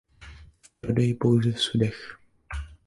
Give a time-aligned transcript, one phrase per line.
[0.73, 2.19] V prodeji pouze v sudech.